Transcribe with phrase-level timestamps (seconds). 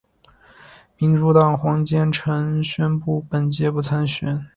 [0.97, 4.43] 民主党黄坚成宣布本届不参选。